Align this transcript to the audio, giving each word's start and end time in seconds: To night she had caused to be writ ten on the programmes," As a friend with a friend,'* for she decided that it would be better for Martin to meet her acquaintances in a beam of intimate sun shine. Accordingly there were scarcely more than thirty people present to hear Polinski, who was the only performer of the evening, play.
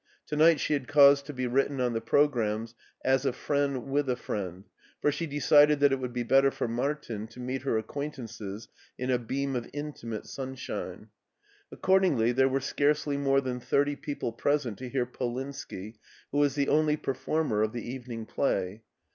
To 0.29 0.35
night 0.35 0.59
she 0.59 0.73
had 0.73 0.87
caused 0.87 1.27
to 1.27 1.33
be 1.33 1.45
writ 1.45 1.67
ten 1.67 1.79
on 1.79 1.93
the 1.93 2.01
programmes," 2.01 2.73
As 3.13 3.23
a 3.23 3.31
friend 3.31 3.87
with 3.91 4.09
a 4.09 4.15
friend,'* 4.15 4.63
for 4.99 5.11
she 5.11 5.27
decided 5.27 5.79
that 5.79 5.91
it 5.91 5.99
would 5.99 6.11
be 6.11 6.23
better 6.23 6.49
for 6.49 6.67
Martin 6.67 7.27
to 7.27 7.39
meet 7.39 7.61
her 7.61 7.77
acquaintances 7.77 8.67
in 8.97 9.11
a 9.11 9.19
beam 9.19 9.55
of 9.55 9.69
intimate 9.73 10.25
sun 10.25 10.55
shine. 10.55 11.09
Accordingly 11.71 12.31
there 12.31 12.49
were 12.49 12.61
scarcely 12.61 13.15
more 13.15 13.41
than 13.41 13.59
thirty 13.59 13.95
people 13.95 14.31
present 14.31 14.79
to 14.79 14.89
hear 14.89 15.05
Polinski, 15.05 15.97
who 16.31 16.39
was 16.39 16.55
the 16.55 16.67
only 16.69 16.97
performer 16.97 17.61
of 17.61 17.71
the 17.71 17.87
evening, 17.87 18.25
play. 18.25 18.81